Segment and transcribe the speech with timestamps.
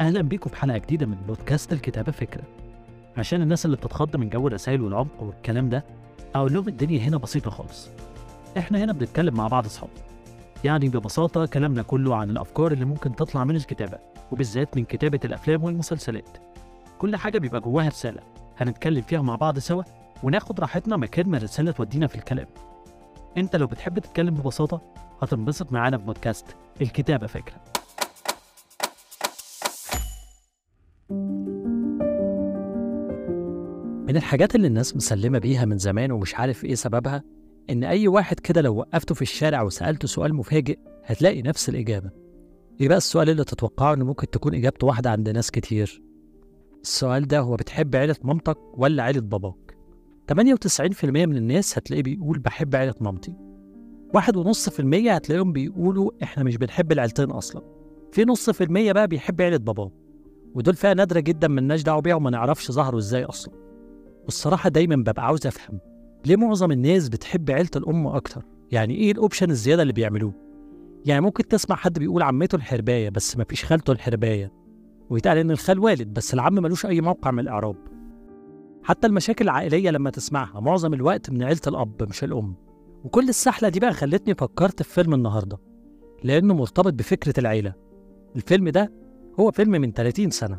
[0.00, 2.42] أهلا بيكم في حلقة جديدة من بودكاست الكتابة فكرة.
[3.16, 5.84] عشان الناس اللي بتتخض من جو الرسائل والعمق والكلام ده
[6.34, 7.88] أقول لهم الدنيا هنا بسيطة خالص.
[8.58, 9.90] إحنا هنا بنتكلم مع بعض أصحاب.
[10.64, 13.98] يعني ببساطة كلامنا كله عن الأفكار اللي ممكن تطلع من الكتابة
[14.32, 16.28] وبالذات من كتابة الأفلام والمسلسلات.
[16.98, 18.20] كل حاجة بيبقى جواها رسالة.
[18.58, 19.82] هنتكلم فيها مع بعض سوا
[20.22, 22.46] وناخد راحتنا مكان ما الرسالة تودينا في الكلام.
[23.36, 24.80] أنت لو بتحب تتكلم ببساطة
[25.22, 26.46] هتنبسط معانا في بودكاست
[26.80, 27.56] الكتابة فكرة.
[34.10, 37.22] من الحاجات اللي الناس مسلمة بيها من زمان ومش عارف إيه سببها
[37.70, 42.10] إن أي واحد كده لو وقفته في الشارع وسألته سؤال مفاجئ هتلاقي نفس الإجابة.
[42.80, 46.02] إيه بقى السؤال اللي تتوقعه إن ممكن تكون إجابته واحدة عند ناس كتير؟
[46.82, 49.76] السؤال ده هو بتحب عيلة مامتك ولا عيلة باباك؟
[50.32, 53.34] 98% من الناس هتلاقيه بيقول بحب عيلة مامتي.
[54.14, 57.62] واحد ونص في المية هتلاقيهم بيقولوا إحنا مش بنحب العيلتين أصلا.
[58.12, 59.90] في نص في المية بقى بيحب عيلة باباه
[60.54, 63.69] ودول فئة نادرة جدا ملناش دعوة بيها وما نعرفش ظهروا إزاي أصلا.
[64.30, 65.78] والصراحة دايما ببقى عاوز أفهم
[66.26, 70.32] ليه معظم الناس بتحب عيلة الأم أكتر؟ يعني إيه الأوبشن الزيادة اللي بيعملوه؟
[71.06, 74.52] يعني ممكن تسمع حد بيقول عمته الحرباية بس مفيش خالته الحرباية
[75.10, 77.76] ويتقال إن الخال والد بس العم ملوش أي موقع من الإعراب.
[78.82, 82.54] حتى المشاكل العائلية لما تسمعها معظم الوقت من عيلة الأب مش الأم.
[83.04, 85.58] وكل السحلة دي بقى خلتني فكرت في فيلم النهاردة
[86.24, 87.74] لأنه مرتبط بفكرة العيلة.
[88.36, 88.92] الفيلم ده
[89.40, 90.58] هو فيلم من 30 سنة.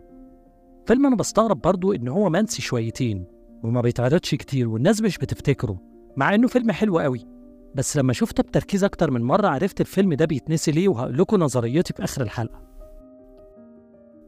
[0.85, 3.25] فيلم أنا بستغرب برضو إن هو منسي شويتين.
[3.63, 5.77] وما بيتعرضش كتير والناس مش بتفتكره
[6.17, 7.27] مع إنه فيلم حلو قوي.
[7.75, 11.93] بس لما شفته بتركيز أكتر من مرة عرفت الفيلم ده بيتنسي ليه وهقول لكم نظريتي
[11.93, 12.61] في آخر الحلقة.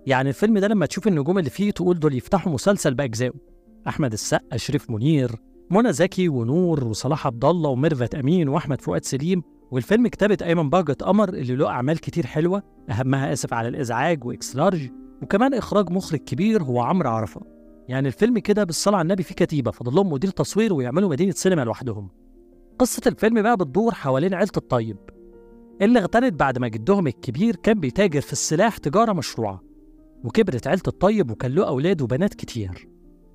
[0.06, 3.34] يعني الفيلم ده لما تشوف النجوم اللي فيه تقول دول يفتحوا مسلسل بأجزائه.
[3.88, 5.31] أحمد السقا شريف منير
[5.72, 9.44] منى زكي ونور وصلاح عبد الله وميرفت أمين وأحمد فؤاد سليم.
[9.72, 14.56] والفيلم كتابة أيمن بهجت قمر اللي له أعمال كتير حلوة أهمها آسف على الإزعاج و
[14.56, 14.89] X-Large.
[15.22, 17.42] وكمان إخراج مخرج كبير هو عمرو عرفة.
[17.88, 21.61] يعني الفيلم كده بالصلاة على النبي فيه كتيبة فاضل لهم مدير تصوير ويعملوا مدينة سينما
[21.61, 22.10] لوحدهم.
[22.80, 24.98] قصة الفيلم بقى بتدور حوالين عيلة الطيب.
[25.82, 29.61] اللي اغتنت بعد ما جدهم الكبير كان بيتاجر في السلاح تجارة مشروعة
[30.23, 32.88] وكبرت عيلة الطيب وكان له أولاد وبنات كتير.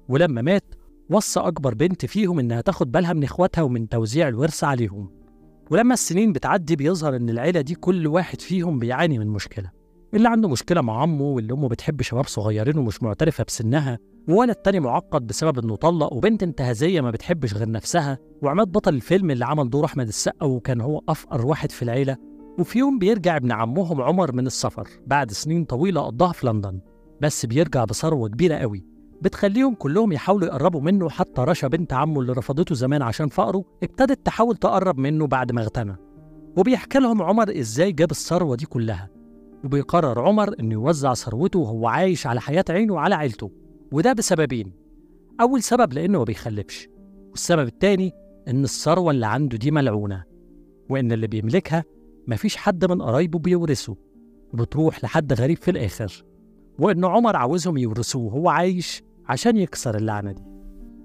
[0.08, 0.74] ولما مات
[1.10, 5.10] وصى أكبر بنت فيهم إنها تاخد بالها من إخواتها ومن توزيع الورث عليهم.
[5.70, 9.77] ولما السنين بتعدي بيظهر إن العيلة دي كل واحد فيهم بيعاني من مشكلة.
[10.14, 13.98] اللي عنده مشكلة مع عمه واللي أمه بتحب شباب صغيرين ومش معترفة بسنها
[14.28, 19.30] وولد تاني معقد بسبب إنه طلق وبنت انتهازية ما بتحبش غير نفسها وعماد بطل الفيلم
[19.30, 22.16] اللي عمل دور أحمد السقا وكان هو أفقر واحد في العيلة.
[22.58, 26.80] وفي يوم بيرجع ابن عمهم عمر من السفر بعد سنين طويلة قضاها في لندن.
[27.20, 28.84] بس بيرجع بثروة كبيرة قوي.
[29.22, 34.26] بتخليهم كلهم يحاولوا يقربوا منه حتى رشا بنت عمه اللي رفضته زمان عشان فقره ابتدت
[34.26, 35.96] تحاول تقرب منه بعد ما اغتنى.
[36.56, 39.17] وبيحكي لهم عمر إزاي جاب الثروة دي كلها.
[39.64, 43.50] وبيقرر عمر إنه يوزع ثروته وهو عايش على حياة عينه وعلى عيلته.
[43.92, 44.72] وده بسببين.
[45.40, 46.88] أول سبب لأنه ما بيخلفش.
[47.30, 48.12] والسبب التاني
[48.48, 50.24] إن الثروة اللي عنده دي ملعونة.
[50.90, 51.84] وإن اللي بيملكها
[52.26, 53.96] مفيش حد من قرايبه بيورثه.
[54.52, 56.24] وبتروح لحد غريب في الآخر.
[56.78, 60.42] وإن عمر عاوزهم يورثوه وهو عايش عشان يكسر اللعنة دي.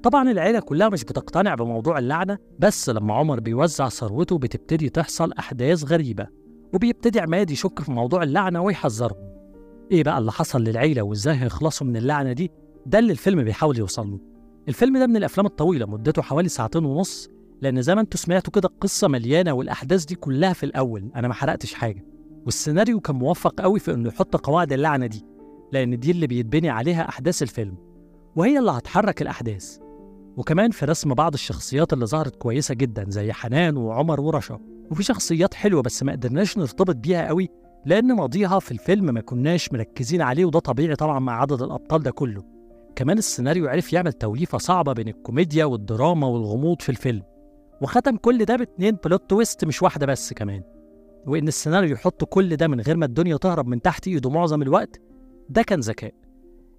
[0.03, 5.84] طبعا العيلة كلها مش بتقتنع بموضوع اللعنة بس لما عمر بيوزع ثروته بتبتدي تحصل أحداث
[5.84, 6.28] غريبة.
[6.74, 9.34] وبيبتدي عماد يشك في موضوع اللعنة ويحذرهم
[9.92, 12.52] إيه بقى اللي حصل للعيلة وإزاي هيخلصوا من اللعنة دي؟
[12.86, 14.20] ده اللي الفيلم بيحاول يوصل له.
[14.68, 17.30] الفيلم ده من الأفلام الطويلة مدته حوالي ساعتين ونص
[17.62, 21.12] لأن زي ما أنتوا سمعتوا كده القصة مليانة والأحداث دي كلها في الأول.
[21.16, 22.06] أنا ما حرقتش حاجة.
[22.46, 25.26] والسيناريو كان موفق قوي في إنه يحط قواعد اللعنة دي
[25.72, 27.78] لأن دي اللي بيتبني عليها أحداث الفيلم.
[28.36, 29.78] وهي اللي هتحرك الأحداث.
[30.38, 34.60] وكمان في رسم بعض الشخصيات اللي ظهرت كويسة جدا زي حنان وعمر ورشا.
[34.92, 37.50] وفي شخصيات حلوة بس ما قدرناش نرتبط بيها قوي
[37.86, 42.12] لأن ماضيها في الفيلم ما كناش مركزين عليه وده طبيعي طبعا مع عدد الأبطال ده
[42.12, 42.44] كله.
[42.96, 47.24] كمان السيناريو عرف يعمل توليفة صعبة بين الكوميديا والدراما والغموض في الفيلم.
[47.82, 50.64] وختم كل ده باتنين بلوت تويست مش واحدة بس كمان.
[51.28, 55.02] وإن السيناريو يحط كل ده من غير ما الدنيا تهرب من تحت إيده معظم الوقت
[55.50, 56.13] ده كان ذكاء.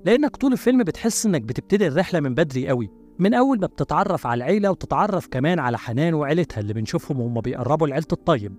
[0.05, 4.39] لأنك طول الفيلم بتحس إنك بتبتدي الرحلة من بدري قوي من أول ما بتتعرف على
[4.39, 8.55] العيلة وتتعرف كمان على حنان وعيلتها اللي بنشوفهم وهم بيقربوا لعيلة الطيب.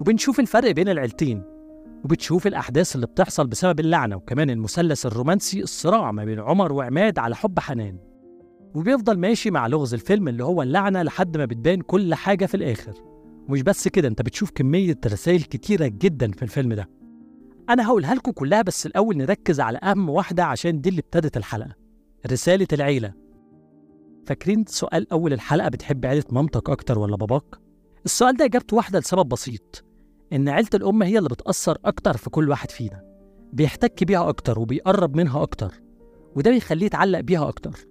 [0.00, 1.42] وبنشوف الفرق بين العيلتين
[2.04, 7.36] وبتشوف الأحداث اللي بتحصل بسبب اللعنة وكمان المثلث الرومانسي الصراع ما بين عمر وعماد على
[7.36, 7.98] حب حنان.
[8.74, 12.92] وبيفضل ماشي مع لغز الفيلم اللي هو اللعنة لحد ما بتبان كل حاجة في الآخر.
[13.48, 16.99] ومش بس كده أنت بتشوف كمية رسائل كتيرة جدا في الفيلم ده.
[17.72, 21.74] أنا هقولها لكم كلها بس الأول نركز على أهم واحدة عشان دي اللي ابتدت الحلقة
[22.32, 23.12] رسالة العيلة.
[24.26, 27.44] فاكرين سؤال أول الحلقة بتحب عيلة مامتك أكتر ولا باباك؟
[28.04, 29.84] السؤال ده إجابته واحدة لسبب بسيط
[30.32, 33.02] إن عيلة الأم هي اللي بتأثر أكتر في كل واحد فينا
[33.52, 35.74] بيحتك بيها أكتر وبيقرب منها أكتر
[36.36, 37.86] وده بيخليه يتعلق بيها أكتر.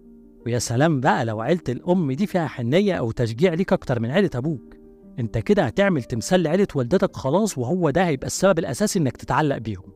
[0.45, 4.29] ويا سلام بقى لو عيلة الأم دي فيها حنية أو تشجيع ليك أكتر من عيلة
[4.35, 4.78] أبوك.
[5.19, 9.94] أنت كده هتعمل تمثال لعيلة والدتك خلاص وهو ده هيبقى السبب الأساسي إنك تتعلق بيهم.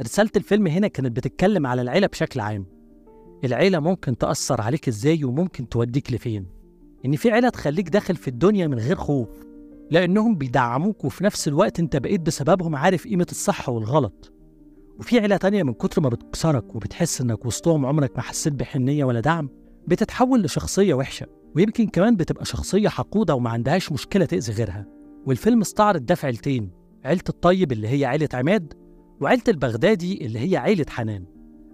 [0.00, 2.66] رسالة الفيلم هنا كانت بتتكلم على العيلة بشكل عام.
[3.44, 6.46] العيلة ممكن تأثر عليك إزاي وممكن توديك لفين؟
[7.04, 9.28] إن في عيلة تخليك داخل في الدنيا من غير خوف
[9.90, 14.32] لأنهم بيدعموك وفي نفس الوقت أنت بقيت بسببهم عارف قيمة الصح والغلط.
[14.98, 19.20] وفي عيلة تانية من كتر ما بتكسرك وبتحس إنك وسطهم عمرك ما حسيت بحنية ولا
[19.20, 19.50] دعم
[19.86, 21.26] بتتحول لشخصية وحشة.
[21.56, 24.86] ويمكن كمان بتبقى شخصية حقودة وما عندهاش مشكلة تأذي غيرها.
[25.26, 26.70] والفيلم استعرض ده في عيلتين
[27.04, 28.74] عيلة الطيب اللي هي عيلة عماد
[29.20, 31.24] وعيلة البغدادي اللي هي عيلة حنان.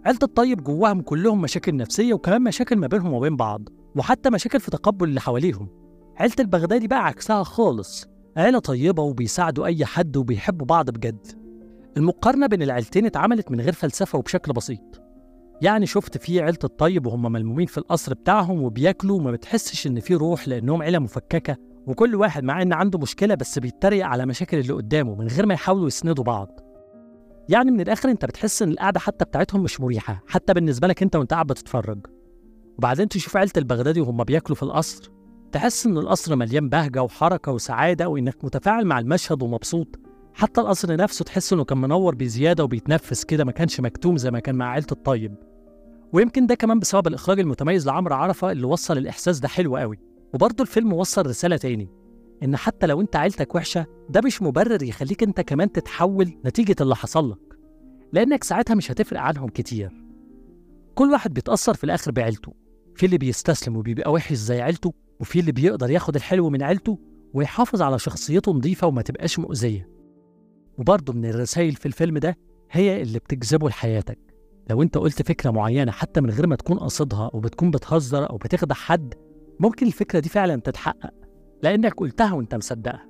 [0.06, 4.71] عيلة الطيب جواهم كلهم مشاكل نفسية وكمان مشاكل ما بينهم وبين بعض وحتى مشاكل في
[4.71, 5.69] تقبل اللي حواليهم.
[6.17, 8.06] عيلة البغدادي بقى عكسها خالص
[8.37, 11.27] عيلة طيبة وبيساعدوا أي حد وبيحبوا بعض بجد.
[11.97, 15.04] المقارنة بين العيلتين اتعملت من غير فلسفة وبشكل بسيط.
[15.65, 20.15] يعني شفت في عيلة الطيب وهم ملمومين في القصر بتاعهم وبياكلوا وما بتحسش إن في
[20.15, 21.57] روح لأنهم عيلة مفككة.
[21.87, 25.55] وكل واحد مع إن عنده مشكلة بس بيتريق على مشاكل اللي قدامه من غير ما
[25.55, 26.61] يحاولوا يسندوا بعض.
[27.49, 31.17] يعني من الآخر أنت بتحس إن القعدة حتى بتاعتهم مش مريحة حتى بالنسبة لك أنت
[31.17, 32.07] وأنت قاعد بتتفرج.
[32.79, 35.11] وبعدين تشوف عيلة البغدادي وهم بياكلوا في القصر
[35.53, 39.89] تحس إن القصر مليان بهجة وحركة وسعادة وإنك متفاعل مع المشهد ومبسوط.
[40.35, 44.41] حتى القصر نفسه تحس إنه كان منور بزيادة وبيتنفس كده ما كانش مكتوم زي ما
[44.41, 45.54] كان مع عيلة الطيب.
[46.12, 49.99] ويمكن ده كمان بسبب الإخراج المتميز لعمرو عرفة اللي وصل الإحساس ده حلو قوي.
[50.35, 51.89] وبرضه الفيلم وصل رسالة تاني
[52.43, 56.97] إن حتى لو أنت عيلتك وحشة ده مش مبرر يخليك أنت كمان تتحول نتيجة اللي
[56.97, 57.59] حصل لك
[58.12, 60.05] لأنك ساعتها مش هتفرق عنهم كتير.
[60.95, 62.53] كل واحد بيتأثر في الآخر بعيلته
[62.97, 66.99] في اللي بيستسلم وبيبقى وحش زي عيلته وفي اللي بيقدر ياخد الحلو من عيلته
[67.35, 69.89] ويحافظ على شخصيته نظيفة وما تبقاش مؤذية.
[70.79, 72.37] وبرضه من الرسائل في الفيلم ده
[72.71, 74.19] هي اللي بتجذبه لحياتك.
[74.71, 78.37] لو انت قلت فكرة معينة حتى من غير ما تكون قاصدها أو بتكون بتهزر أو
[78.37, 79.15] بتخدع حد
[79.61, 81.11] ممكن الفكرة دي فعلا تتحقق
[81.63, 83.09] لأنك قلتها وأنت مصدقها.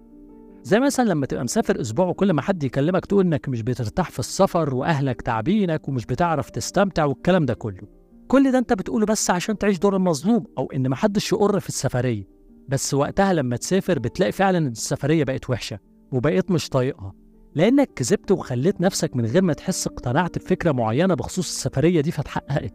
[0.63, 4.19] زي مثلا لما تبقى مسافر أسبوع وكل ما حد يكلمك تقول إنك مش بترتاح في
[4.19, 7.89] السفر وأهلك تعبينك ومش بتعرف تستمتع والكلام ده كله.
[8.29, 12.29] كل ده أنت بتقوله بس عشان تعيش دور المظلوم أو إن محدش يقر في السفرية.
[12.69, 15.79] بس وقتها لما تسافر بتلاقي فعلا إن السفرية بقت وحشة
[16.13, 17.13] وبقيت مش طايقها.
[17.55, 22.75] لأنك كذبت وخليت نفسك من غير ما تحس اقتنعت بفكرة معينة بخصوص السفرية دي فاتحققت.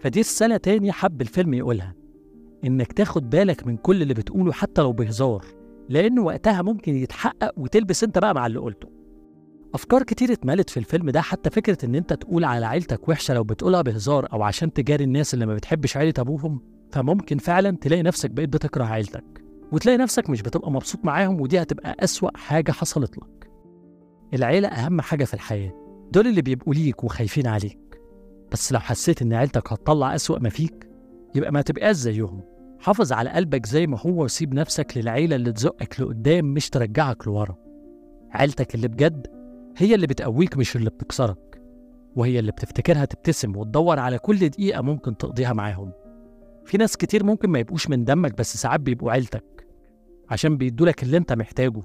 [0.00, 1.94] فدي رسالة تاني حب الفيلم يقولها.
[2.64, 5.44] إنك تاخد بالك من كل اللي بتقوله حتى لو بهزار
[5.88, 8.88] لأن وقتها ممكن يتحقق وتلبس أنت بقى مع اللي قلته.
[9.74, 13.44] أفكار كتير اتملت في الفيلم ده حتى فكرة إن أنت تقول على عيلتك وحشة لو
[13.44, 16.60] بتقولها بهزار أو عشان تجاري الناس اللي ما بتحبش عيلة أبوهم
[16.92, 19.44] فممكن فعلا تلاقي نفسك بقيت بتكره عيلتك.
[19.72, 23.51] وتلاقي نفسك مش بتبقى مبسوط معاهم ودي هتبقى أسوأ حاجة حصلت لك.
[24.34, 25.72] العيلة أهم حاجة في الحياة.
[26.12, 28.00] دول اللي بيبقوا ليك وخايفين عليك.
[28.52, 30.88] بس لو حسيت إن عيلتك هتطلع أسوأ ما فيك
[31.34, 32.42] يبقى ما تبقاش زيهم.
[32.80, 37.56] حافظ على قلبك زي ما هو وسيب نفسك للعيلة اللي تزقك لقدام مش ترجعك لورا.
[38.30, 39.26] عيلتك اللي بجد
[39.76, 41.62] هي اللي بتقويك مش اللي بتكسرك.
[42.16, 45.92] وهي اللي بتفتكرها تبتسم وتدور على كل دقيقة ممكن تقضيها معاهم.
[46.64, 49.66] في ناس كتير ممكن ما يبقوش من دمك بس ساعات بيبقوا عيلتك
[50.30, 51.80] عشان بيدولك اللي انت محتاجه.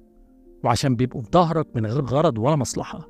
[0.63, 3.07] وعشان بيبقوا في ظهرك من غير غرض ولا مصلحة.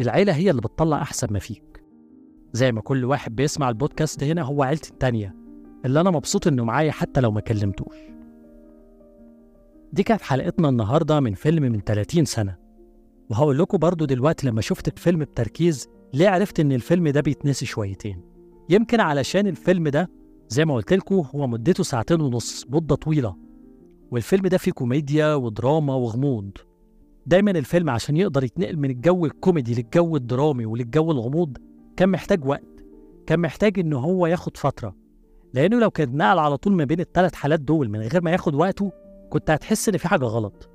[0.00, 1.84] العيلة هي اللي بتطلع أحسن ما فيك.
[2.52, 5.34] زي ما كل واحد بيسمع البودكاست هنا هو عيلتي التانية
[5.84, 7.96] اللي أنا مبسوط إنه معايا حتى لو ما كلمتوش.
[9.92, 12.56] دي كانت حلقتنا النهاردة من فيلم من 30 سنة.
[13.30, 18.20] وهقول لكم برضو دلوقتي لما شفت الفيلم بتركيز ليه عرفت إن الفيلم ده بيتنسي شويتين؟
[18.68, 20.10] يمكن علشان الفيلم ده
[20.48, 23.36] زي ما قلت لكم هو مدته ساعتين ونص مدة طويلة.
[24.14, 26.50] والفيلم ده فيه كوميديا ودراما وغموض.
[27.26, 31.56] دايما الفيلم عشان يقدر يتنقل من الجو الكوميدي للجو الدرامي وللجو الغموض
[31.96, 32.84] كان محتاج وقت
[33.26, 34.96] كان محتاج إن هو ياخد فترة.
[35.54, 38.54] لأنه لو كان نقل على طول ما بين الثلاث حالات دول من غير ما ياخد
[38.54, 38.92] وقته
[39.30, 40.68] كنت هتحس إن في حاجة غلط.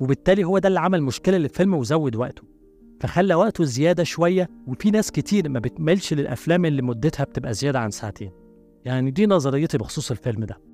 [0.00, 2.42] وبالتالي هو ده اللي عمل مشكلة للفيلم وزود وقته.
[3.00, 7.90] فخلى وقته زيادة شوية وفي ناس كتير ما بتملش للأفلام اللي مدتها بتبقى زيادة عن
[7.90, 8.30] ساعتين.
[8.84, 10.71] يعني دي نظريتي بخصوص الفيلم ده.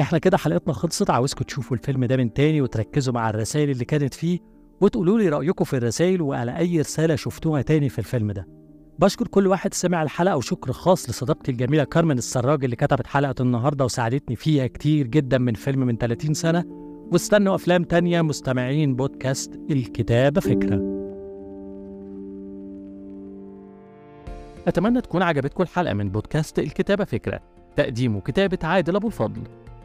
[0.00, 1.10] إحنا كده حلقتنا خلصت.
[1.10, 4.38] عاوزكم تشوفوا الفيلم ده من تاني وتركزوا مع الرسائل اللي كانت فيه
[4.80, 8.48] وتقولوا لي رأيكم في الرسائل وعلى أي رسالة شفتوها تاني في الفيلم ده.
[8.98, 13.84] بشكر كل واحد سمع الحلقة وشكر خاص لصديقتي الجميلة كارمن السراج اللي كتبت حلقة النهاردة
[13.84, 16.64] وساعدتني فيها كتير جدا من فيلم من 30 سنة.
[17.12, 20.92] واستنوا أفلام تانية مستمعين بودكاست الكتابة فكرة.
[24.68, 27.40] أتمنى تكون عجبتكم الحلقة من بودكاست الكتابة فكرة.
[27.76, 29.42] تقديم وكتابة عادل أبو الفضل.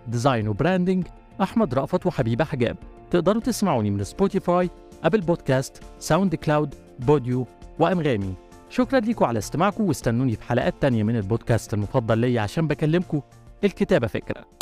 [0.07, 1.07] Design و branding
[1.41, 2.77] أحمد رأفت وحبيبة حجاب.
[3.11, 4.69] تقدروا تسمعوني من سبوتيفاي
[5.03, 7.47] Apple Podcasts SoundCloud Podeo
[7.79, 8.33] وأنغامي
[8.69, 13.21] شكرا ليكم على استماعكم واستنوني في حلقات تانية من البودكاست المفضل ليا عشان بكلمكم.
[13.63, 14.56] الكتابة فكرة.